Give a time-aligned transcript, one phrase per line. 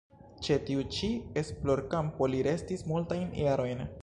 [0.45, 1.09] Ĉe tiu ĉi
[1.43, 3.91] esplorkampo li restis multajn jarojn.